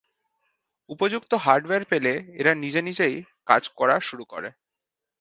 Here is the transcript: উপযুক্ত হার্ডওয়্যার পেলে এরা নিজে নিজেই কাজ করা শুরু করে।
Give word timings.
উপযুক্ত 0.89 1.31
হার্ডওয়্যার 1.43 1.83
পেলে 1.85 2.13
এরা 2.39 2.51
নিজে 2.55 2.81
নিজেই 2.81 3.15
কাজ 3.47 3.63
করা 3.77 3.95
শুরু 3.99 4.23
করে। 4.25 4.49